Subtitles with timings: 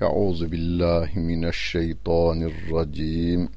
[0.00, 3.48] Euzu billahi mineşşeytanirracim.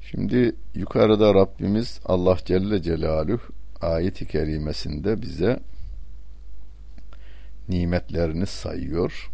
[0.00, 5.60] Şimdi yukarıda Rabbimiz Allah Celle Celaluhu ayet-i kerimesinde bize
[7.68, 9.30] nimetlerini sayıyor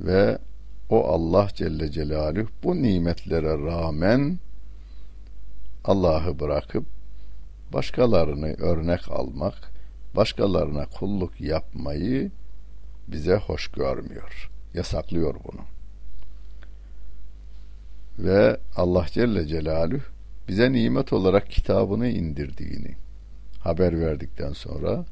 [0.00, 0.38] ve
[0.88, 4.38] o Allah Celle Celaluhu bu nimetlere rağmen
[5.84, 6.84] Allah'ı bırakıp
[7.72, 9.73] başkalarını örnek almak
[10.16, 12.30] başkalarına kulluk yapmayı
[13.08, 14.50] bize hoş görmüyor.
[14.74, 15.60] Yasaklıyor bunu.
[18.18, 20.02] Ve Allah Celle Celaluhu
[20.48, 22.94] bize nimet olarak kitabını indirdiğini
[23.60, 25.04] haber verdikten sonra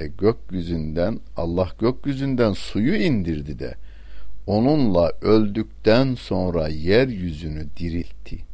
[0.00, 3.74] e, gökyüzünden Allah gökyüzünden suyu indirdi de
[4.46, 8.47] onunla öldükten sonra yeryüzünü diriltti.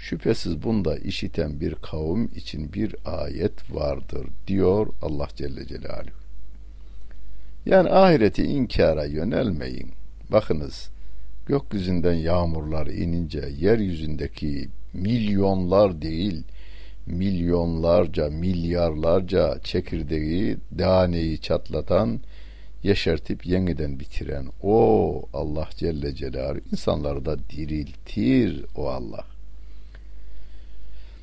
[0.00, 6.20] Şüphesiz bunda işiten bir kavim için bir ayet vardır diyor Allah Celle Celaluhu.
[7.66, 9.92] Yani ahireti inkara yönelmeyin.
[10.32, 10.90] Bakınız
[11.46, 16.44] gökyüzünden yağmurlar inince yeryüzündeki milyonlar değil
[17.06, 22.20] milyonlarca milyarlarca çekirdeği daneyi çatlatan
[22.82, 29.24] yeşertip yeniden bitiren o Allah Celle Celaluhu insanları da diriltir o Allah.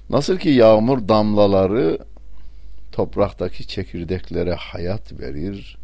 [0.10, 2.00] Nasıl ki yağmur damlaları
[2.92, 5.78] topraktaki çekirdeklere hayat verir,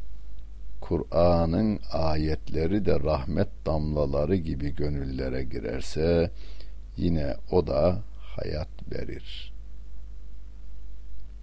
[0.82, 6.32] Kur'an'ın ayetleri de rahmet damlaları gibi gönüllere girerse
[6.98, 8.02] yine o da
[8.36, 9.54] hayat verir.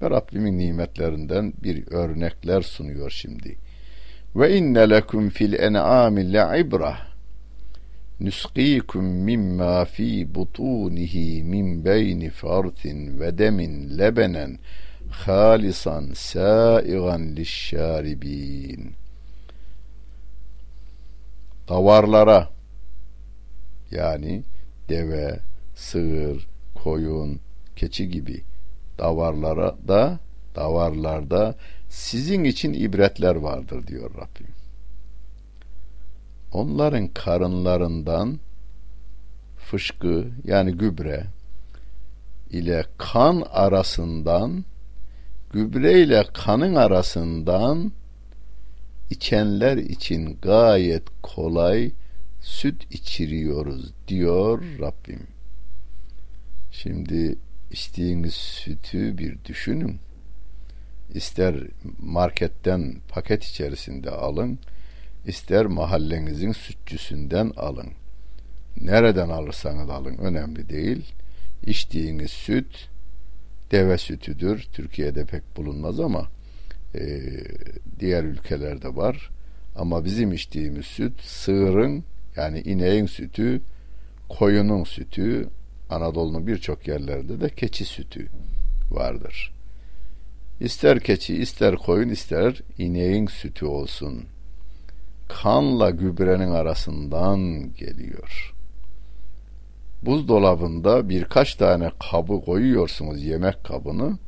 [0.02, 3.56] Ve Rabbimin nimetlerinden bir örnekler sunuyor şimdi.
[4.36, 7.09] Ve inne lekum fil en'ami le'ibrah
[8.20, 14.58] mimma fi butunihi min beyni farthin ve demin lebenen
[15.10, 18.92] halisan saigan lişşaribin
[21.68, 22.48] davarlara
[23.90, 24.42] yani
[24.88, 25.40] deve,
[25.76, 27.40] sığır, koyun,
[27.76, 28.42] keçi gibi
[28.98, 30.18] davarlara da
[30.56, 31.54] davarlarda
[31.88, 34.49] sizin için ibretler vardır diyor Rabbim
[36.52, 38.38] onların karınlarından
[39.56, 41.26] fışkı yani gübre
[42.50, 44.64] ile kan arasından
[45.52, 47.92] gübre ile kanın arasından
[49.10, 51.92] içenler için gayet kolay
[52.40, 55.26] süt içiriyoruz diyor Rabbim.
[56.72, 57.36] Şimdi
[57.70, 59.98] içtiğiniz sütü bir düşünün.
[61.14, 61.56] İster
[61.98, 64.58] marketten paket içerisinde alın,
[65.26, 67.88] ister mahallenizin sütçüsünden alın.
[68.80, 71.12] Nereden alırsanız alın önemli değil.
[71.66, 72.88] İçtiğiniz süt
[73.70, 74.68] deve sütüdür.
[74.72, 76.28] Türkiye'de pek bulunmaz ama
[76.94, 77.20] e,
[78.00, 79.30] diğer ülkelerde var.
[79.76, 82.04] Ama bizim içtiğimiz süt sığırın
[82.36, 83.60] yani ineğin sütü,
[84.28, 85.48] koyunun sütü,
[85.90, 88.26] Anadolu'nun birçok yerlerde de keçi sütü
[88.90, 89.52] vardır.
[90.60, 94.24] İster keçi, ister koyun, ister ineğin sütü olsun
[95.42, 98.54] kanla gübrenin arasından geliyor.
[100.02, 104.18] Buzdolabında birkaç tane kabı koyuyorsunuz yemek kabını.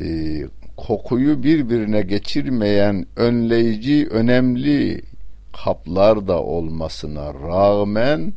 [0.00, 0.46] Ee,
[0.76, 5.02] kokuyu birbirine geçirmeyen önleyici önemli
[5.64, 8.34] kaplar da olmasına rağmen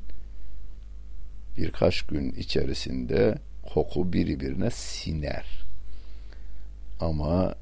[1.57, 3.37] birkaç gün içerisinde
[3.73, 5.63] koku birbirine siner.
[6.99, 7.53] Ama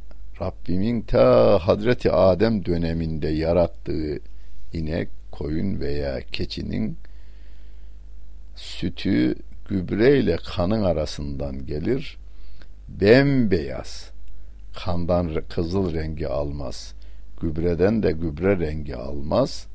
[0.42, 4.20] Rabbimin ta Hazreti Adem döneminde yarattığı
[4.74, 6.98] inek, koyun veya keçinin
[8.56, 9.36] sütü
[9.70, 12.18] gübre ile kanın arasından gelir.
[12.88, 14.12] Bembeyaz.
[14.74, 16.94] Kandan kızıl rengi almaz.
[17.42, 19.68] gübreden de gübre rengi almaz.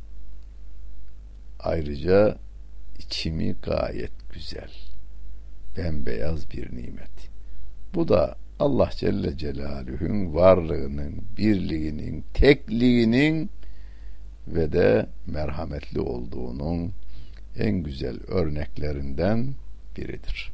[1.61, 2.37] Ayrıca
[2.99, 4.71] içimi gayet güzel.
[5.77, 7.31] Bembeyaz bir nimet.
[7.95, 13.51] Bu da Allah Celle Celaluhu'nun varlığının, birliğinin, tekliğinin
[14.49, 16.93] ve de merhametli olduğunun
[17.59, 19.55] en güzel örneklerinden
[19.97, 20.53] biridir.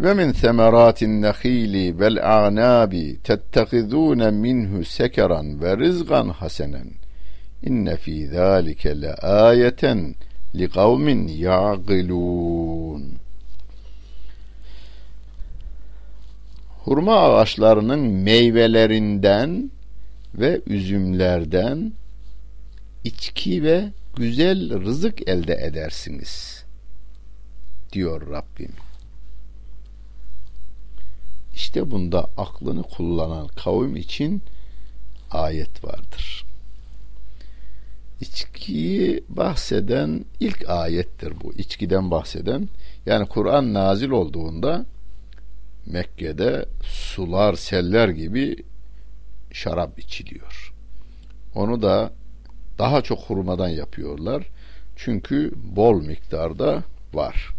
[0.00, 6.90] Ve min semeratin nehili vel a'nabi tettekizûne minhu sekeran ve rizgan hasenen
[7.62, 10.14] inne fî zâlike le âyeten
[10.54, 13.19] li kavmin ya'gilûn
[16.84, 19.70] Hurma ağaçlarının meyvelerinden
[20.34, 21.92] ve üzümlerden
[23.04, 26.64] içki ve güzel rızık elde edersiniz
[27.92, 28.72] diyor Rabbim.
[31.54, 34.42] İşte bunda aklını kullanan kavim için
[35.30, 36.44] ayet vardır.
[38.20, 41.52] İçkiyi bahseden ilk ayettir bu.
[41.52, 42.68] İçkiden bahseden
[43.06, 44.86] yani Kur'an nazil olduğunda
[45.92, 48.56] Mekke'de sular, seller gibi
[49.52, 50.74] şarap içiliyor.
[51.54, 52.12] Onu da
[52.78, 54.46] daha çok hurmadan yapıyorlar.
[54.96, 56.82] Çünkü bol miktarda
[57.14, 57.50] var.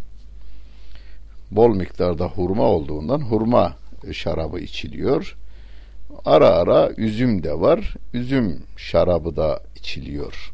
[1.51, 3.77] Bol miktarda hurma olduğundan hurma
[4.13, 5.37] şarabı içiliyor.
[6.25, 7.95] Ara ara üzüm de var.
[8.13, 10.53] Üzüm şarabı da içiliyor.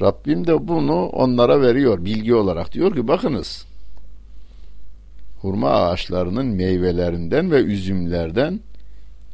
[0.00, 2.72] Rabbim de bunu onlara veriyor bilgi olarak.
[2.72, 3.66] Diyor ki bakınız
[5.40, 8.60] hurma ağaçlarının meyvelerinden ve üzümlerden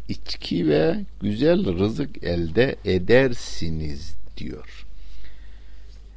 [0.09, 4.87] içki ve güzel rızık elde edersiniz diyor.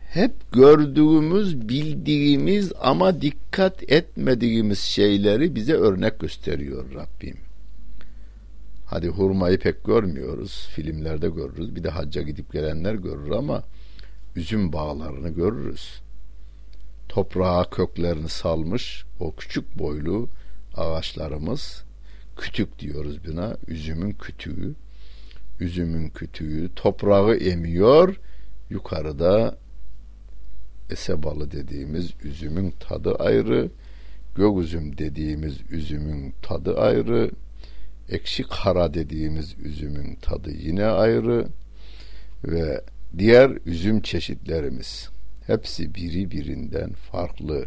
[0.09, 7.37] Hep gördüğümüz, bildiğimiz ama dikkat etmediğimiz şeyleri bize örnek gösteriyor Rabbim.
[8.85, 10.67] Hadi hurmayı pek görmüyoruz.
[10.71, 11.75] Filmlerde görürüz.
[11.75, 13.63] Bir de hacca gidip gelenler görür ama
[14.35, 16.01] üzüm bağlarını görürüz.
[17.09, 20.29] Toprağa köklerini salmış o küçük boylu
[20.75, 21.83] ağaçlarımız
[22.37, 23.57] kütük diyoruz buna.
[23.67, 24.75] Üzümün kütüğü.
[25.59, 28.19] Üzümün kütüğü toprağı emiyor.
[28.69, 29.57] Yukarıda
[30.89, 33.69] esebalı dediğimiz üzümün tadı ayrı.
[34.35, 37.31] Gök üzüm dediğimiz üzümün tadı ayrı.
[38.09, 41.47] Ekşi kara dediğimiz üzümün tadı yine ayrı.
[42.43, 42.81] Ve
[43.17, 45.09] diğer üzüm çeşitlerimiz
[45.47, 47.65] hepsi biri birinden farklı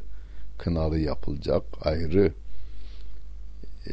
[0.58, 2.32] kınalı yapılacak ayrı
[3.86, 3.92] e,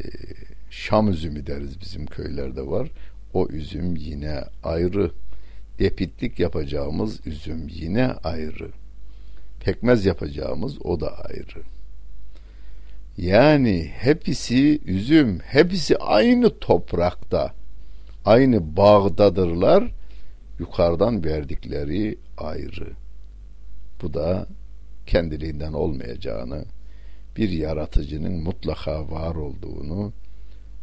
[0.69, 2.91] Şam üzümü deriz bizim köylerde var.
[3.33, 5.11] O üzüm yine ayrı.
[5.79, 8.69] Depitlik yapacağımız üzüm yine ayrı.
[9.59, 11.61] Pekmez yapacağımız o da ayrı.
[13.17, 17.53] Yani hepsi üzüm, hepsi aynı toprakta,
[18.25, 19.91] aynı bağdadırlar.
[20.59, 23.06] Yukarıdan verdikleri ayrı.
[24.01, 24.47] Bu da
[25.05, 26.65] kendiliğinden olmayacağını,
[27.37, 30.13] bir yaratıcının mutlaka var olduğunu,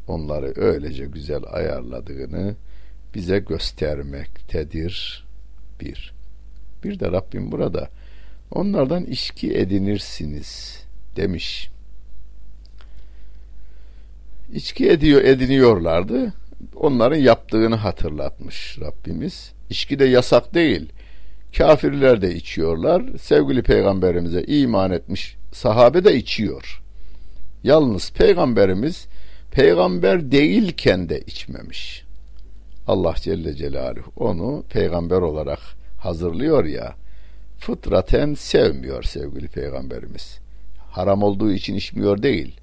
[0.06, 2.56] onları öylece güzel ayarladığını
[3.14, 5.24] bize göstermektedir.
[5.80, 6.14] Bir.
[6.84, 7.90] Bir de Rabbim burada
[8.50, 10.82] onlardan işki edinirsiniz
[11.16, 11.70] demiş.
[14.52, 16.32] İçki ediyor ediniyorlardı.
[16.76, 19.52] Onların yaptığını hatırlatmış Rabbimiz.
[19.70, 20.92] İçki de yasak değil.
[21.58, 23.02] Kafirler de içiyorlar.
[23.20, 26.82] Sevgili peygamberimize iman etmiş sahabe de içiyor.
[27.64, 29.06] Yalnız peygamberimiz
[29.50, 32.04] peygamber değilken de içmemiş.
[32.86, 35.58] Allah Celle Celaluhu onu peygamber olarak
[35.98, 36.94] hazırlıyor ya
[37.58, 40.38] fıtraten sevmiyor sevgili peygamberimiz.
[40.90, 42.60] Haram olduğu için içmiyor değil.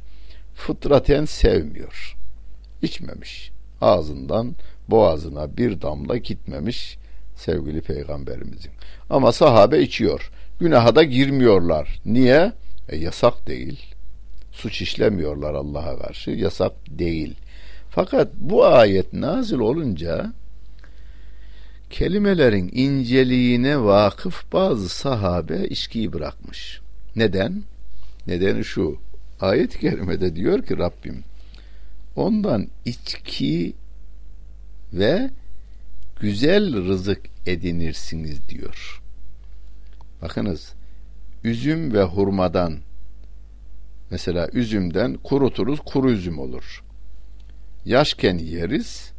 [0.55, 2.15] Fıtraten sevmiyor.
[2.81, 3.51] İçmemiş.
[3.81, 4.55] Ağzından
[4.88, 6.98] boğazına bir damla gitmemiş
[7.36, 8.71] sevgili peygamberimizin.
[9.12, 10.32] Ama sahabe içiyor.
[10.60, 12.00] Günaha da girmiyorlar.
[12.06, 12.51] Niye?
[12.89, 13.91] E, yasak değil
[14.51, 17.36] suç işlemiyorlar Allah'a karşı yasak değil.
[17.89, 20.34] Fakat bu ayet nazil olunca
[21.89, 26.82] kelimelerin inceliğine vakıf bazı sahabe içkiyi bırakmış.
[27.15, 27.63] Neden?
[28.27, 28.98] Nedeni şu.
[29.39, 31.24] Ayet-i kerimede diyor ki Rabbim
[32.15, 33.74] ondan içki
[34.94, 35.30] ve
[36.20, 39.00] güzel rızık edinirsiniz diyor.
[40.22, 40.74] Bakınız
[41.44, 42.80] üzüm ve hurmadan
[44.12, 46.84] Mesela üzümden kuruturuz, kuru üzüm olur.
[47.86, 49.12] Yaşken yeriz,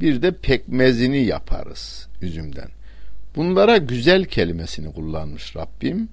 [0.00, 2.68] bir de pekmezini yaparız üzümden.
[3.36, 6.08] Bunlara güzel kelimesini kullanmış Rabbim.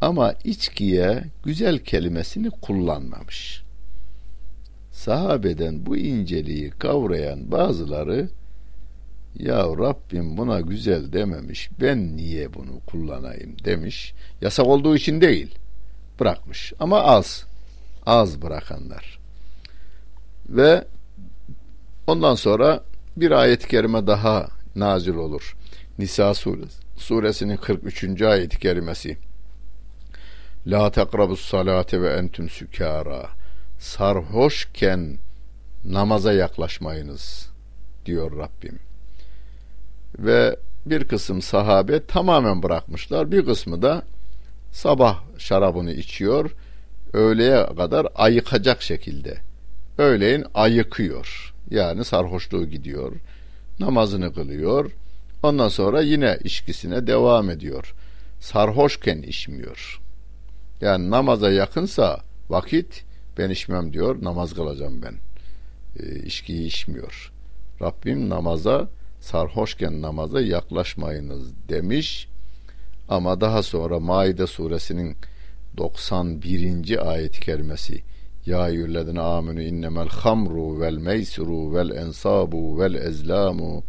[0.00, 3.62] Ama içkiye güzel kelimesini kullanmamış.
[4.92, 8.28] sahabeden bu inceliği kavrayan bazıları
[9.38, 14.14] ya Rabbim buna güzel dememiş ben niye bunu kullanayım demiş.
[14.40, 15.58] Yasak olduğu için değil
[16.20, 16.72] bırakmış.
[16.80, 17.44] Ama az
[18.06, 19.18] az bırakanlar.
[20.48, 20.84] Ve
[22.06, 22.84] ondan sonra
[23.16, 25.56] bir ayet-i kerime daha nazil olur.
[25.98, 28.22] Nisa suresi suresinin 43.
[28.22, 29.18] ayet-i kerimesi.
[30.66, 33.28] La tekrabus salate ve entüm sükara
[33.78, 35.18] sarhoşken
[35.84, 37.50] namaza yaklaşmayınız
[38.06, 38.78] diyor Rabbim.
[40.18, 40.56] Ve
[40.86, 43.32] bir kısım sahabe tamamen bırakmışlar.
[43.32, 44.02] Bir kısmı da
[44.72, 46.50] sabah şarabını içiyor.
[47.12, 49.38] Öğleye kadar ayıkacak şekilde.
[49.98, 51.54] Öğleyin ayıkıyor.
[51.70, 53.12] Yani sarhoşluğu gidiyor.
[53.80, 54.90] Namazını kılıyor.
[55.42, 57.94] Ondan sonra yine içkisine devam ediyor.
[58.40, 60.00] Sarhoşken içmiyor.
[60.80, 63.04] Yani namaza yakınsa vakit
[63.38, 64.22] ben içmem diyor.
[64.22, 65.14] Namaz kılacağım ben.
[66.04, 67.32] E, içkiyi içmiyor.
[67.82, 68.88] Rabbim namaza
[69.24, 72.28] sarhoşken namaza yaklaşmayınız demiş.
[73.08, 75.16] Ama daha sonra Maide suresinin
[75.76, 77.10] 91.
[77.10, 78.02] ayet-i kerimesi
[78.46, 83.84] Ya eyyühellezine amenü innemel hamru vel meysru vel ensabu vel ezlamu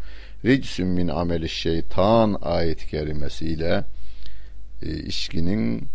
[0.46, 3.84] ricsün min ameli şeytan ayet-i kerimesiyle
[4.82, 5.88] e, içkinin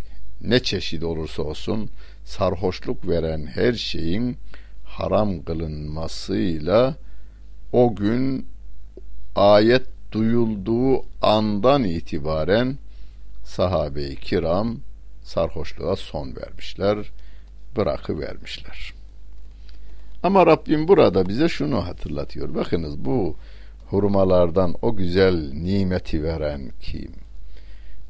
[0.42, 1.90] ne çeşit olursa olsun
[2.24, 4.36] sarhoşluk veren her şeyin
[4.84, 6.96] haram kılınmasıyla
[7.72, 8.49] o gün
[9.36, 12.78] ayet duyulduğu andan itibaren
[13.44, 14.76] sahabe-i kiram
[15.22, 17.10] sarhoşluğa son vermişler,
[17.76, 18.94] bırakı vermişler.
[20.22, 22.54] Ama Rabbim burada bize şunu hatırlatıyor.
[22.54, 23.36] Bakınız bu
[23.86, 27.12] hurmalardan o güzel nimeti veren kim?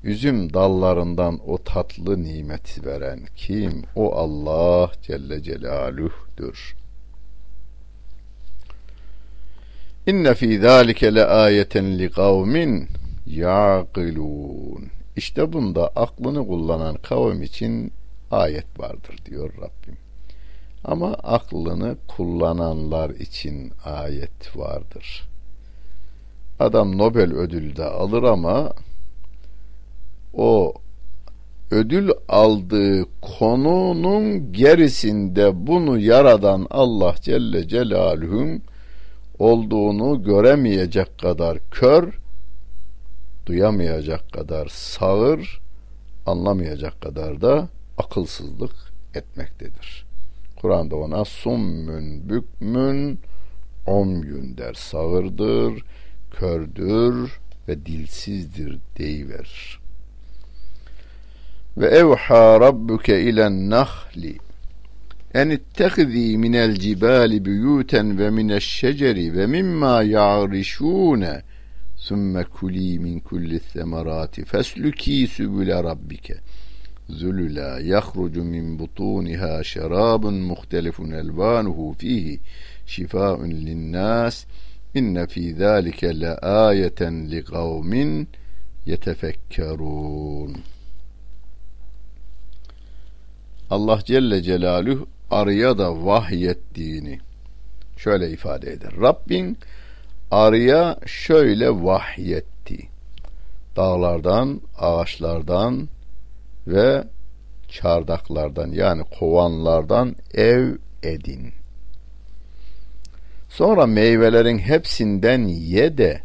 [0.05, 3.83] Üzüm dallarından o tatlı nimeti veren kim?
[3.97, 6.80] O Allah Celle Celaluh'dur.
[10.11, 12.89] İnne fî zâlike le âyeten li kavmin
[13.27, 14.83] yaqilun.
[15.17, 17.93] İşte bunda aklını kullanan kavim için
[18.31, 19.97] ayet vardır diyor Rabbim.
[20.85, 25.23] Ama aklını kullananlar için ayet vardır.
[26.61, 28.73] Adam Nobel ödülü de alır ama
[30.35, 30.75] o
[31.71, 38.63] ödül aldığı konunun gerisinde bunu yaradan Allah Celle Celaluhu'nun
[39.41, 42.19] olduğunu göremeyecek kadar kör,
[43.47, 45.61] duyamayacak kadar sağır,
[46.27, 47.69] anlamayacak kadar da
[47.99, 48.75] akılsızlık
[49.15, 50.07] etmektedir.
[50.61, 53.21] Kur'an'da ona summün, bükmün,
[53.87, 54.75] omyün der.
[54.75, 55.85] Sağırdır,
[56.31, 59.81] kördür ve dilsizdir deyiverir.
[61.77, 64.39] Ve evha rabbuke ilen nahli
[65.35, 71.43] en ittehizi minel cibali buyuten ve mineşşeceri ve mimma ya'rişune
[71.97, 76.35] sümme kuli min kulli semerati fesluki sübüle rabbike
[77.09, 82.41] zulula yahrucu min butuniha şerabun muhtelifun elvanuhu fihi
[82.87, 84.45] şifaun linnas
[84.95, 88.29] inne fi zalike le ayeten li kavmin
[88.87, 90.57] yetefekkerun
[93.71, 97.21] Allah Celle Celaluhu arıya da vahyettiğini
[97.97, 98.93] şöyle ifade eder.
[99.01, 99.59] Rabbin
[100.31, 102.89] arıya şöyle vahyetti.
[103.77, 105.89] Dağlardan, ağaçlardan
[106.67, 107.05] ve
[107.69, 111.53] çardaklardan yani kovanlardan ev edin.
[113.49, 116.23] Sonra meyvelerin hepsinden ye de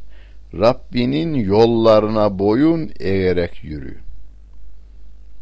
[0.53, 3.97] Rabbinin yollarına boyun eğerek yürü.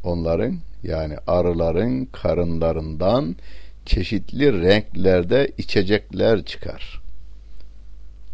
[0.04, 3.36] Onların yani arıların karınlarından
[3.86, 7.02] çeşitli renklerde içecekler çıkar.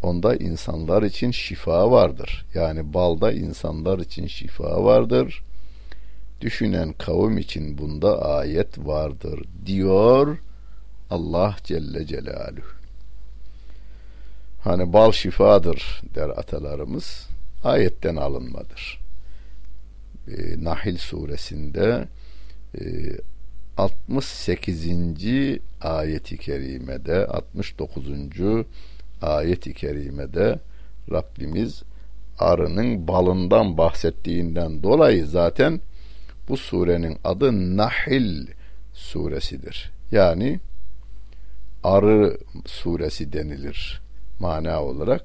[0.02, 2.44] Onda insanlar için şifa vardır.
[2.54, 5.42] Yani balda insanlar için şifa vardır.
[6.40, 10.38] Düşünen kavim için bunda ayet vardır diyor
[11.10, 12.80] Allah Celle Celaluhu.
[14.64, 17.26] Hani bal şifadır der atalarımız.
[17.64, 19.00] Ayetten alınmadır.
[20.28, 22.08] Ee, Nahil suresinde
[23.76, 24.86] 68.
[25.26, 28.06] E, ayeti kerimede 69.
[29.22, 30.58] ayeti kerimede
[31.10, 31.82] Rabbimiz
[32.38, 35.80] arının balından bahsettiğinden dolayı zaten
[36.48, 38.46] bu surenin adı Nahil
[38.94, 39.90] suresidir.
[40.12, 40.60] Yani
[41.84, 44.00] arı suresi denilir
[44.38, 45.24] mana olarak.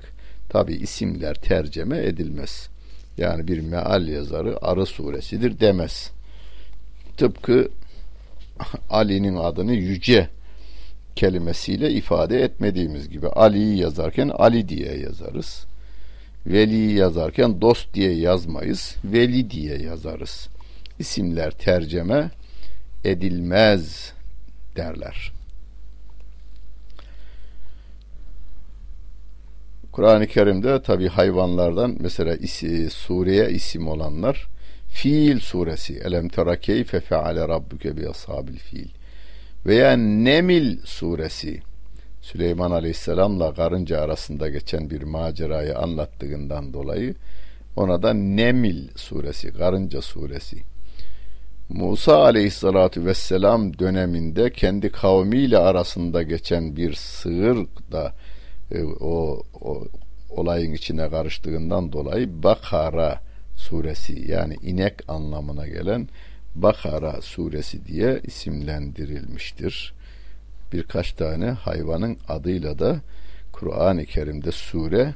[0.50, 2.70] Tabi isimler terceme edilmez.
[3.18, 6.12] Yani bir meal yazarı arı suresidir demez
[7.18, 7.70] tıpkı
[8.90, 10.30] Ali'nin adını yüce
[11.16, 15.66] kelimesiyle ifade etmediğimiz gibi Ali'yi yazarken Ali diye yazarız.
[16.48, 18.96] Veli yazarken dost diye yazmayız.
[19.04, 20.50] Veli diye yazarız.
[21.00, 22.32] İsimler tercüme
[23.04, 24.14] edilmez
[24.76, 25.32] derler.
[29.92, 34.48] Kur'an-ı Kerim'de tabi hayvanlardan mesela isi, sureye isim olanlar
[34.96, 35.94] Fil suresi.
[36.06, 38.90] Elem tera keyfe feale rabbuke bi ashabil fil.
[39.66, 41.60] Veya Nemil suresi.
[42.22, 47.16] Süleyman Aleyhisselam'la karınca arasında geçen bir macerayı anlattığından dolayı
[47.76, 50.58] ona da Nemil suresi, karınca suresi.
[51.70, 58.14] Musa Aleyhisselatü Vesselam döneminde kendi kavmiyle arasında geçen bir sığır da
[58.72, 59.84] e, o, o
[60.30, 63.25] olayın içine karıştığından dolayı Bakara
[63.56, 66.08] suresi yani inek anlamına gelen
[66.56, 69.94] Bakara suresi diye isimlendirilmiştir.
[70.74, 73.02] Birkaç tane hayvanın adıyla da
[73.52, 75.14] Kur'an-ı Kerim'de sure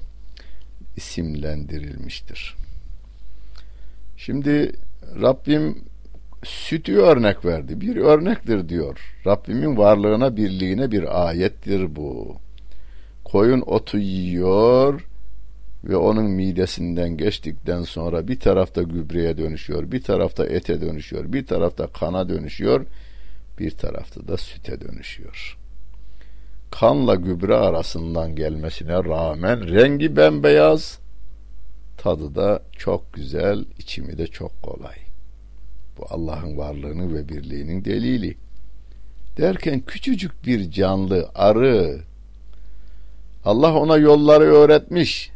[0.96, 2.56] isimlendirilmiştir.
[4.18, 4.72] Şimdi
[5.22, 5.84] Rabbim
[6.44, 7.82] sütü örnek verdi.
[7.82, 9.16] Bir örnektir diyor.
[9.28, 12.36] Rabbimin varlığına, birliğine bir ayettir bu.
[13.26, 15.09] Koyun otu yiyor,
[15.84, 21.88] ve onun midesinden geçtikten sonra bir tarafta gübreye dönüşüyor, bir tarafta ete dönüşüyor, bir tarafta
[21.88, 22.86] kana dönüşüyor,
[23.60, 25.58] bir tarafta da süte dönüşüyor.
[26.72, 31.00] Kanla gübre arasından gelmesine rağmen rengi bembeyaz,
[31.98, 34.96] tadı da çok güzel, içimi de çok kolay.
[35.98, 38.38] Bu Allah'ın varlığının ve birliğinin delili.
[39.38, 42.00] Derken küçücük bir canlı arı
[43.46, 45.32] Allah ona yolları öğretmiş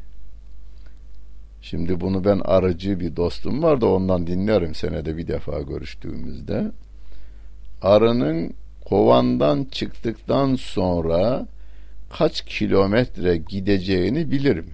[1.63, 6.71] Şimdi bunu ben arıcı bir dostum var da ondan dinlerim senede bir defa görüştüğümüzde.
[7.81, 8.53] Arının
[8.85, 11.47] kovandan çıktıktan sonra
[12.17, 14.69] kaç kilometre gideceğini bilirim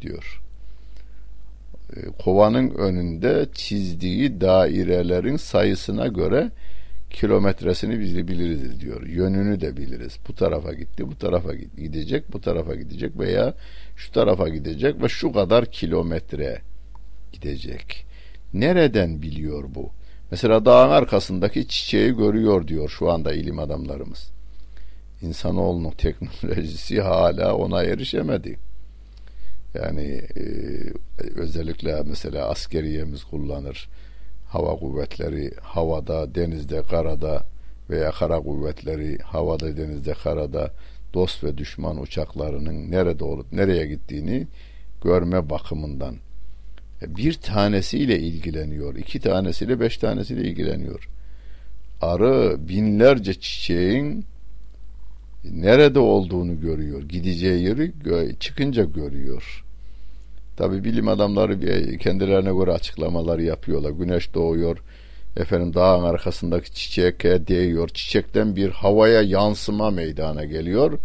[0.00, 0.42] diyor.
[1.96, 6.50] Ee, kovanın önünde çizdiği dairelerin sayısına göre
[7.14, 9.06] kilometresini biz de biliriz diyor.
[9.06, 10.18] Yönünü de biliriz.
[10.28, 13.54] Bu tarafa gitti, bu tarafa gidecek, bu tarafa gidecek veya
[13.96, 16.60] şu tarafa gidecek ve şu kadar kilometre
[17.32, 18.06] gidecek.
[18.54, 19.90] Nereden biliyor bu?
[20.30, 24.30] Mesela dağın arkasındaki çiçeği görüyor diyor şu anda ilim adamlarımız.
[25.22, 28.58] İnsanoğlunun teknolojisi hala ona erişemedi.
[29.74, 30.44] Yani e,
[31.36, 33.88] özellikle mesela askeriyemiz kullanır
[34.54, 37.46] hava kuvvetleri havada, denizde, karada
[37.90, 40.70] veya kara kuvvetleri havada, denizde, karada
[41.14, 44.46] dost ve düşman uçaklarının nerede olup nereye gittiğini
[45.04, 46.16] görme bakımından
[47.02, 51.08] e, bir tanesiyle ilgileniyor, iki tanesiyle, beş tanesiyle ilgileniyor.
[52.00, 54.24] Arı binlerce çiçeğin
[55.44, 57.92] nerede olduğunu görüyor, gideceği yeri
[58.40, 59.64] çıkınca görüyor.
[60.56, 61.60] Tabi bilim adamları
[61.98, 63.90] kendilerine göre açıklamalar yapıyorlar.
[63.90, 64.78] Güneş doğuyor,
[65.36, 67.88] efendim dağın arkasındaki çiçeğe değiyor.
[67.88, 70.98] Çiçekten bir havaya yansıma meydana geliyor.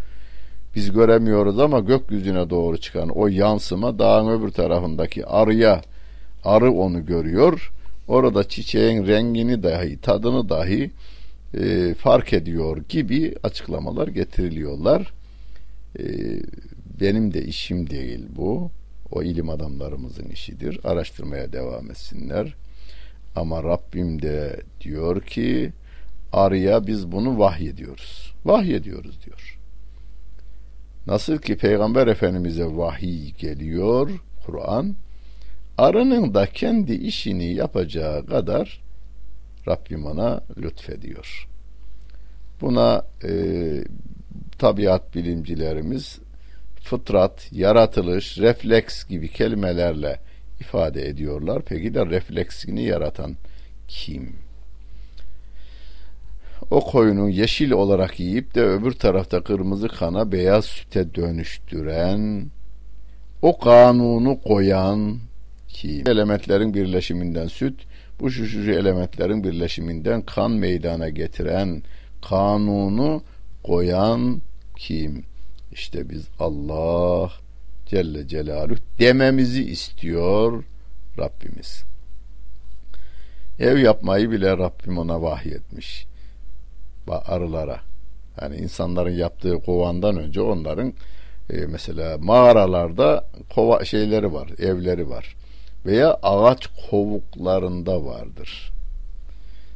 [0.75, 5.81] Biz göremiyoruz ama gökyüzüne doğru çıkan o yansıma dağın öbür tarafındaki arıya,
[6.43, 7.71] arı onu görüyor.
[8.07, 10.91] Orada çiçeğin rengini dahi, tadını dahi
[11.53, 15.13] e, fark ediyor gibi açıklamalar getiriliyorlar.
[15.99, 16.03] E,
[17.01, 18.71] benim de işim değil bu
[19.11, 20.79] o ilim adamlarımızın işidir.
[20.83, 22.55] Araştırmaya devam etsinler.
[23.35, 25.73] Ama Rabbim de diyor ki
[26.33, 28.33] arıya biz bunu vahyediyoruz.
[28.45, 29.59] Vahyediyoruz diyor.
[31.07, 34.09] Nasıl ki Peygamber Efendimiz'e vahiy geliyor
[34.45, 34.95] Kur'an
[35.77, 38.81] arının da kendi işini yapacağı kadar
[39.67, 41.47] Rabbim ona lütfediyor.
[42.61, 43.31] Buna e,
[44.57, 46.19] tabiat bilimcilerimiz
[46.89, 50.19] fıtrat, yaratılış, refleks gibi kelimelerle
[50.59, 51.61] ifade ediyorlar.
[51.65, 53.35] Peki de refleksini yaratan
[53.87, 54.35] kim?
[56.71, 62.47] O koyunu yeşil olarak yiyip de öbür tarafta kırmızı kana beyaz süte dönüştüren,
[63.41, 65.17] o kanunu koyan
[65.67, 67.81] ki elementlerin birleşiminden süt,
[68.19, 71.83] bu şu şu elementlerin birleşiminden kan meydana getiren
[72.29, 73.23] kanunu
[73.63, 74.41] koyan
[74.77, 75.28] kim?
[75.71, 77.31] İşte biz Allah
[77.85, 80.63] Celle Celaluhu dememizi istiyor
[81.19, 81.83] Rabbimiz.
[83.59, 86.05] Ev yapmayı bile Rabbim ona vahyetmiş.
[87.07, 87.79] Arılara.
[88.41, 90.93] Yani insanların yaptığı kovandan önce onların
[91.49, 95.35] e, mesela mağaralarda kova şeyleri var, evleri var.
[95.85, 98.71] Veya ağaç kovuklarında vardır.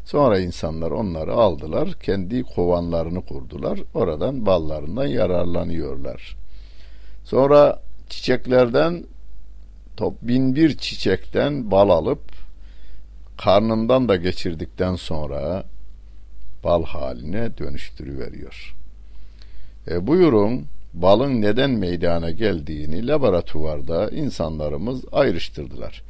[0.06, 3.80] Sonra insanlar onları aldılar, kendi kovanlarını kurdular.
[3.94, 6.36] Oradan ballarından yararlanıyorlar.
[7.24, 9.06] Sonra çiçeklerden
[9.98, 12.22] top bin bir çiçekten bal alıp
[13.38, 15.64] karnından da geçirdikten sonra
[16.64, 18.76] bal haline dönüştürüveriyor.
[19.88, 26.04] E buyurun balın neden meydana geldiğini laboratuvarda insanlarımız ayrıştırdılar.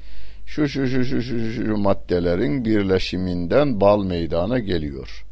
[0.54, 5.26] Şu şu şu şu şu, şu maddelerin birleşiminden bal meydana geliyor.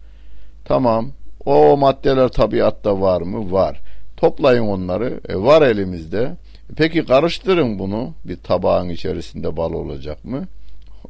[0.65, 1.11] Tamam.
[1.45, 3.51] O maddeler tabiatta var mı?
[3.51, 3.81] Var.
[4.17, 5.21] Toplayın onları.
[5.29, 6.35] E, var elimizde.
[6.75, 8.13] Peki karıştırın bunu.
[8.25, 10.47] Bir tabağın içerisinde bal olacak mı?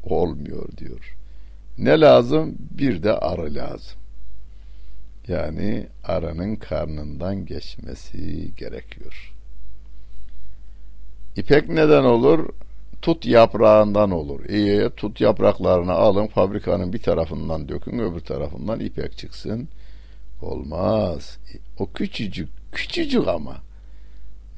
[0.04, 1.15] Olmuyor diyor.
[1.78, 2.56] Ne lazım?
[2.60, 4.00] Bir de arı lazım.
[5.28, 9.34] Yani arının karnından geçmesi gerekiyor.
[11.36, 12.50] İpek neden olur?
[13.01, 14.45] Tut yaprağından olur.
[14.49, 19.67] İyi tut yapraklarını alın fabrikanın bir tarafından dökün öbür tarafından ipek çıksın.
[20.41, 21.37] Olmaz.
[21.79, 23.57] O küçücük küçücük ama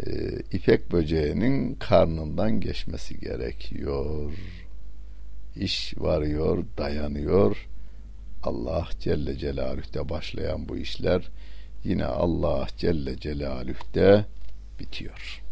[0.08, 0.12] e,
[0.52, 4.32] ipek böceğinin karnından geçmesi gerekiyor.
[5.56, 7.68] İş varıyor, dayanıyor
[8.44, 11.30] Allah Celle Celaluh'te başlayan bu işler
[11.84, 14.26] yine Allah Celle Celaluh'te
[14.80, 15.43] bitiyor.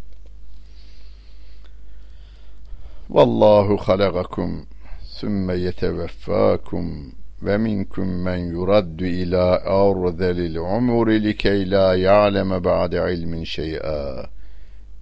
[3.12, 4.66] Vallahu halagakum
[5.04, 14.30] sümme yeteveffakum ve minkum men yuraddu ila arzelil umuri likey la ya'leme ba'de ilmin şey'a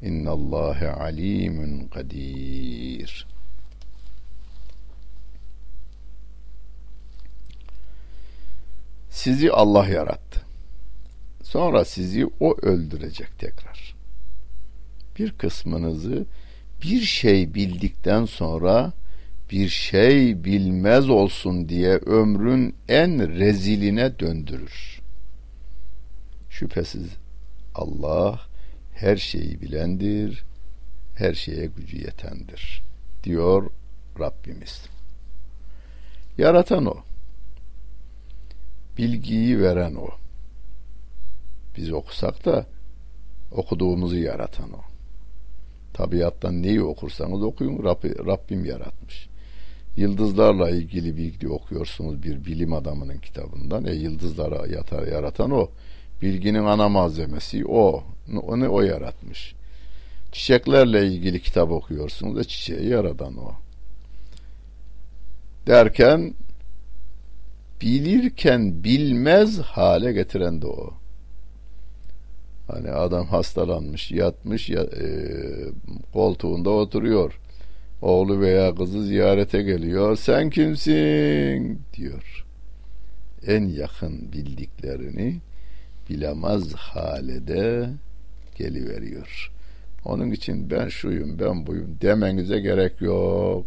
[0.01, 3.27] innallâhe alimun kadir
[9.09, 10.41] Sizi Allah yarattı.
[11.43, 13.95] Sonra sizi o öldürecek tekrar.
[15.19, 16.25] Bir kısmınızı
[16.83, 18.93] bir şey bildikten sonra
[19.51, 25.01] bir şey bilmez olsun diye ömrün en reziline döndürür.
[26.49, 27.07] Şüphesiz
[27.75, 28.41] Allah
[28.93, 30.43] her şeyi bilendir,
[31.15, 32.81] her şeye gücü yetendir
[33.23, 33.69] diyor
[34.19, 34.85] Rabbimiz.
[36.37, 36.95] Yaratan o
[38.97, 40.09] bilgiyi veren o.
[41.77, 42.65] Biz okusak da
[43.51, 44.88] okuduğumuzu yaratan o.
[45.99, 47.83] Tabiattan neyi okursanız okuyun
[48.27, 49.27] Rabbim, yaratmış.
[49.95, 53.85] Yıldızlarla ilgili bilgi okuyorsunuz bir bilim adamının kitabından.
[53.85, 55.69] E yıldızlara yatar, yaratan o.
[56.21, 58.03] Bilginin ana malzemesi o.
[58.47, 59.55] Onu o yaratmış.
[60.31, 62.39] Çiçeklerle ilgili kitap okuyorsunuz.
[62.39, 63.51] E çiçeği yaratan o.
[65.67, 66.33] Derken
[67.81, 70.93] bilirken bilmez hale getiren de o.
[72.71, 75.07] Hani adam hastalanmış, yatmış, ya, e,
[76.13, 77.39] koltuğunda oturuyor.
[78.01, 80.15] Oğlu veya kızı ziyarete geliyor.
[80.15, 81.81] Sen kimsin?
[81.93, 82.45] diyor.
[83.47, 85.39] En yakın bildiklerini
[86.09, 87.89] bilemez halede
[88.55, 89.51] geliveriyor.
[90.05, 93.65] Onun için ben şuyum, ben buyum demenize gerek yok.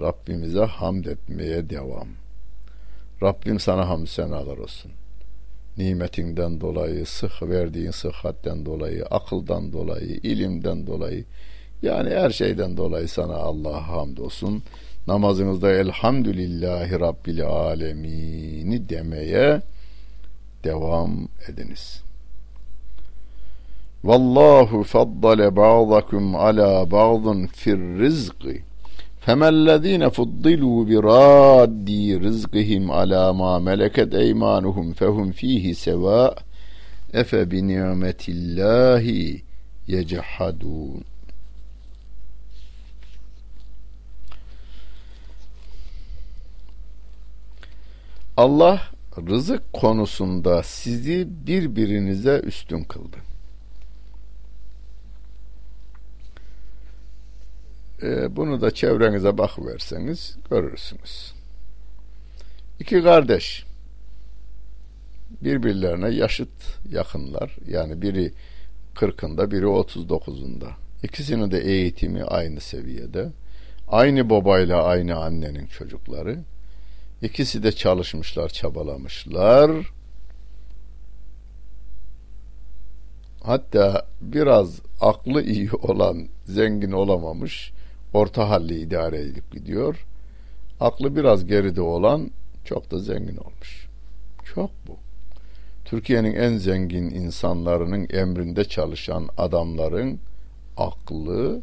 [0.00, 2.08] Rabbimize hamd etmeye devam.
[3.22, 4.92] Rabbim sana hamd senalar olsun.
[5.78, 11.24] Nimetinden dolayı, sıh verdiğin sıhhatten dolayı, akıldan dolayı, ilimden dolayı,
[11.82, 14.62] yani her şeyden dolayı sana Allah'a hamd olsun.
[15.06, 19.62] Namazınızda elhamdülillahi rabbil alemini demeye
[20.64, 22.02] devam ediniz.
[24.04, 28.62] Vallahu faddale ba'dakum ala ba'dın fir rizqi
[29.23, 31.89] فَمَا الَّذ۪ينَ فُضِّلُوا بِرَادِّ
[32.25, 36.33] رِزْقِهِمْ عَلَى مَا مَلَكَتْ اَيْمَانُهُمْ فَهُمْ ف۪يهِ سَوَاء
[37.21, 39.05] اَفَبِنِعْمَةِ اللّٰهِ
[39.93, 41.03] يَجَحَدُونَ
[48.37, 48.81] Allah
[49.17, 53.17] rızık konusunda sizi birbirinize üstün kıldı.
[58.04, 61.32] E, bunu da çevrenize bakıverseniz görürsünüz.
[62.80, 63.64] İki kardeş
[65.40, 66.48] birbirlerine yaşıt
[66.90, 67.56] yakınlar.
[67.68, 68.32] Yani biri
[68.94, 70.70] kırkında biri otuz dokuzunda.
[71.02, 73.32] İkisinin de eğitimi aynı seviyede.
[73.88, 76.38] Aynı babayla aynı annenin çocukları.
[77.22, 79.92] İkisi de çalışmışlar, çabalamışlar.
[83.42, 87.72] Hatta biraz aklı iyi olan zengin olamamış
[88.14, 90.06] orta halli idare edip gidiyor.
[90.80, 92.30] Aklı biraz geride olan
[92.64, 93.88] çok da zengin olmuş.
[94.54, 94.96] Çok bu.
[95.84, 100.20] Türkiye'nin en zengin insanlarının emrinde çalışan adamların
[100.76, 101.62] aklı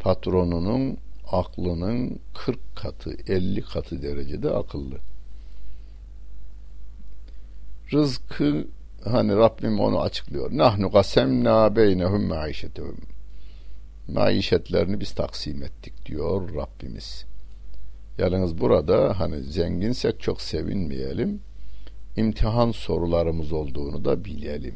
[0.00, 0.98] patronunun
[1.32, 4.94] aklının 40 katı, 50 katı derecede akıllı.
[7.92, 8.66] Rızkı
[9.04, 10.50] hani Rabbim onu açıklıyor.
[10.52, 13.15] Nahnu kasemna beynehum maişetehum.
[14.08, 17.26] Maişetlerini biz taksim ettik diyor Rabbimiz.
[18.18, 21.40] Yalnız burada hani zenginsek çok sevinmeyelim.
[22.16, 24.74] İmtihan sorularımız olduğunu da bilelim.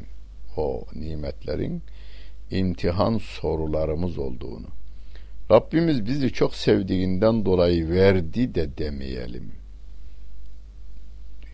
[0.56, 1.82] O nimetlerin
[2.50, 4.66] imtihan sorularımız olduğunu.
[5.50, 9.52] Rabbimiz bizi çok sevdiğinden dolayı verdi de demeyelim.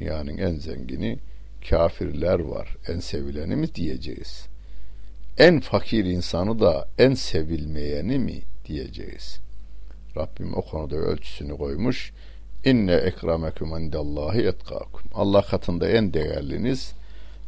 [0.01, 1.19] Dünyanın en zengini
[1.71, 2.77] kafirler var.
[2.89, 4.47] En sevileni mi diyeceğiz?
[5.39, 9.41] En fakir insanı da en sevilmeyeni mi diyeceğiz?
[10.17, 12.13] Rabbim o konuda ölçüsünü koymuş.
[12.65, 15.01] İnne ekremekum indallahi etkakum.
[15.15, 16.93] Allah katında en değerliniz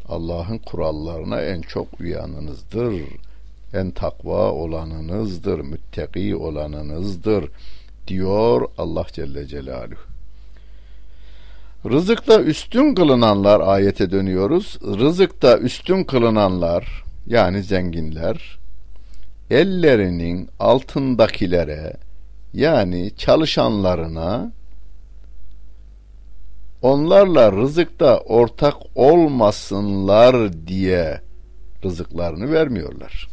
[0.08, 3.02] Allah'ın kurallarına en çok uyanınızdır.
[3.74, 7.50] En takva olanınızdır, müttaki olanınızdır
[8.08, 10.00] diyor Allah Celle Celaluhu.
[11.84, 14.78] Rızıkta üstün kılınanlar ayete dönüyoruz.
[14.82, 18.58] Rızıkta üstün kılınanlar yani zenginler
[19.50, 21.96] ellerinin altındakilere
[22.54, 24.52] yani çalışanlarına
[26.82, 31.20] onlarla rızıkta ortak olmasınlar diye
[31.84, 33.28] rızıklarını vermiyorlar.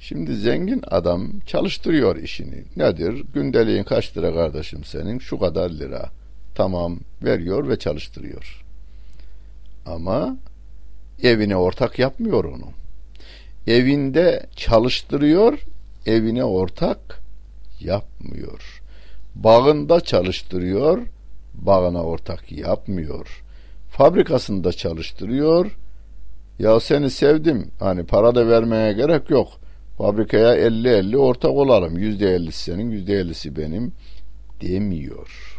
[0.00, 2.64] Şimdi zengin adam çalıştırıyor işini.
[2.76, 3.24] Nedir?
[3.34, 5.18] Gündeliğin kaç lira kardeşim senin?
[5.18, 6.10] Şu kadar lira.
[6.54, 8.64] Tamam veriyor ve çalıştırıyor.
[9.86, 10.36] Ama
[11.22, 12.68] evine ortak yapmıyor onu.
[13.66, 15.58] Evinde çalıştırıyor,
[16.06, 17.20] evine ortak
[17.80, 18.82] yapmıyor.
[19.34, 21.02] Bağında çalıştırıyor,
[21.54, 23.42] bağına ortak yapmıyor.
[23.90, 25.76] Fabrikasında çalıştırıyor.
[26.58, 27.70] Ya seni sevdim.
[27.78, 29.48] Hani para da vermeye gerek yok.
[29.98, 31.98] Fabrikaya 50-50 ortak olalım.
[31.98, 33.92] %50'si senin, %50'si benim
[34.60, 35.55] demiyor.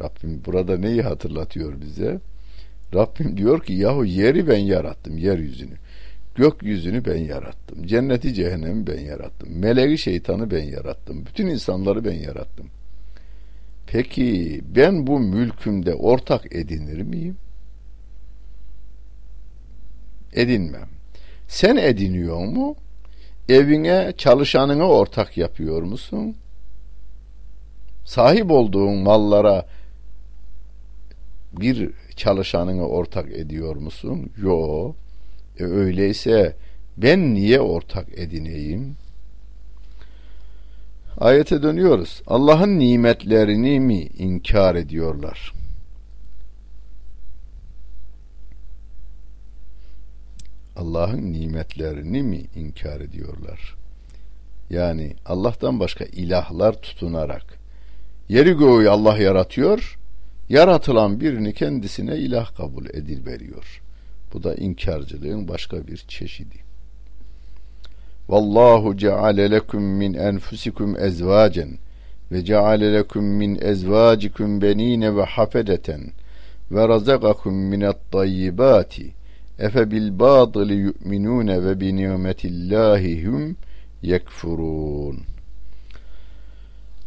[0.00, 2.20] Rabbim burada neyi hatırlatıyor bize?
[2.94, 5.74] Rabbim diyor ki yahu yeri ben yarattım yeryüzünü.
[6.34, 7.86] Gökyüzünü ben yarattım.
[7.86, 9.58] Cenneti cehennemi ben yarattım.
[9.58, 11.26] Meleği şeytanı ben yarattım.
[11.26, 12.66] Bütün insanları ben yarattım.
[13.86, 17.36] Peki ben bu mülkümde ortak edinir miyim?
[20.32, 20.88] Edinmem.
[21.48, 22.76] Sen ediniyor mu?
[23.48, 26.36] Evine çalışanını ortak yapıyor musun?
[28.04, 29.66] Sahip olduğun mallara
[31.52, 34.30] bir çalışanını ortak ediyor musun?
[34.36, 34.92] Yo.
[35.58, 36.56] E öyleyse
[36.96, 38.96] ben niye ortak edineyim?
[41.18, 42.22] Ayete dönüyoruz.
[42.26, 45.52] Allah'ın nimetlerini mi inkar ediyorlar?
[50.76, 53.76] Allah'ın nimetlerini mi inkar ediyorlar?
[54.70, 57.58] Yani Allah'tan başka ilahlar tutunarak
[58.28, 59.98] yeri göğü Allah yaratıyor,
[60.48, 63.82] yaratılan birini kendisine ilah kabul edil veriyor.
[64.32, 66.56] Bu da inkarcılığın başka bir çeşidi.
[68.28, 71.78] Vallahu ceale lekum min enfusikum ezvacen
[72.32, 76.00] ve ceale lekum min ezvacikum benine ve hafedeten
[76.70, 79.12] ve razakakum minat tayyibati
[79.58, 83.56] efe bil batili yu'minune ve bi nimetillahi hum
[84.02, 85.18] yekfurun.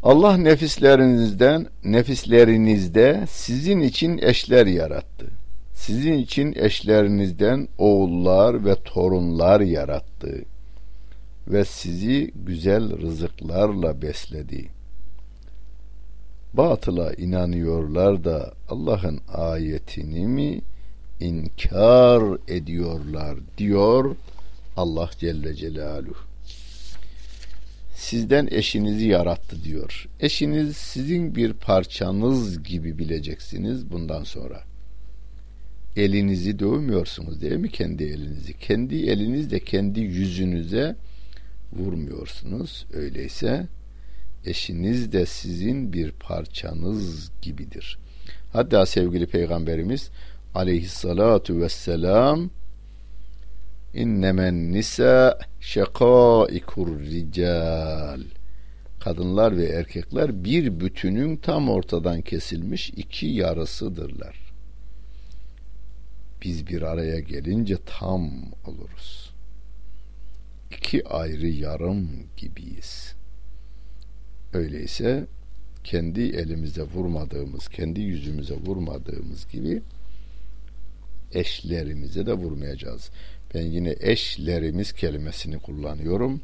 [0.04, 5.28] Allah nefislerinizden nefislerinizde sizin için eşler yarattı.
[5.74, 10.46] Sizin için eşlerinizden oğullar ve torunlar yarattı
[11.48, 14.70] ve sizi güzel rızıklarla besledi.
[16.54, 20.62] Batıla inanıyorlar da Allah'ın ayetini mi
[21.20, 24.16] inkar ediyorlar diyor
[24.78, 26.31] Allah Celle Celaluhu
[28.02, 30.08] sizden eşinizi yarattı diyor.
[30.20, 34.64] Eşiniz sizin bir parçanız gibi bileceksiniz bundan sonra.
[35.96, 38.54] Elinizi dövmüyorsunuz değil mi kendi elinizi?
[38.54, 40.96] Kendi elinizle kendi yüzünüze
[41.74, 42.86] vurmuyorsunuz.
[42.94, 43.68] Öyleyse
[44.46, 47.98] eşiniz de sizin bir parçanız gibidir.
[48.54, 50.10] Hatta sevgili peygamberimiz
[50.56, 52.50] aleyhissalatu vesselam
[53.94, 58.22] İnnemen nisa şekaikur rical.
[59.00, 64.54] Kadınlar ve erkekler bir bütünün tam ortadan kesilmiş iki yarısıdırlar.
[66.44, 68.32] Biz bir araya gelince tam
[68.66, 69.34] oluruz.
[70.78, 73.16] İki ayrı yarım gibiyiz.
[74.54, 75.26] Öyleyse
[75.84, 79.82] kendi elimize vurmadığımız, kendi yüzümüze vurmadığımız gibi
[81.34, 83.10] eşlerimize de vurmayacağız.
[83.54, 86.42] Ben yine eşlerimiz kelimesini kullanıyorum.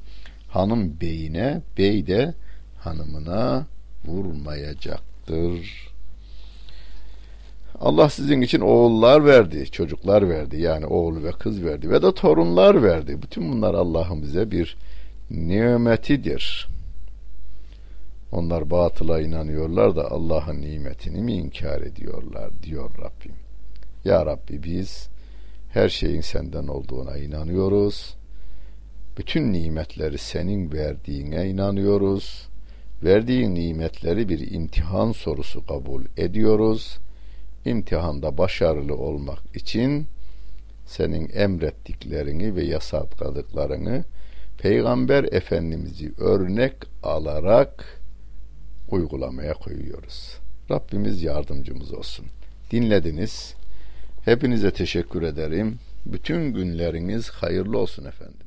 [0.47, 2.33] Hanım beyine, bey de
[2.79, 3.65] hanımına
[4.05, 5.87] vurmayacaktır.
[7.79, 10.61] Allah sizin için oğullar verdi, çocuklar verdi.
[10.61, 13.21] Yani oğul ve kız verdi ve de torunlar verdi.
[13.21, 14.77] Bütün bunlar Allah'ın bize bir
[15.31, 16.67] nimetidir.
[18.31, 23.35] Onlar batıla inanıyorlar da Allah'ın nimetini mi inkar ediyorlar diyor Rabbim.
[24.05, 25.09] Ya Rabbi biz
[25.77, 28.15] her şeyin senden olduğuna inanıyoruz.
[29.17, 32.47] Bütün nimetleri senin verdiğine inanıyoruz.
[33.03, 36.97] Verdiğin nimetleri bir imtihan sorusu kabul ediyoruz.
[37.65, 40.07] İmtihanda başarılı olmak için
[40.85, 44.03] senin emrettiklerini ve yasakladıklarını
[44.57, 48.01] Peygamber Efendimiz'i örnek alarak
[48.89, 50.37] uygulamaya koyuyoruz.
[50.71, 52.25] Rabbimiz yardımcımız olsun.
[52.71, 53.55] Dinlediniz.
[54.27, 55.79] Hepinize teşekkür ederim.
[56.05, 58.46] Bütün günleriniz hayırlı olsun efendim.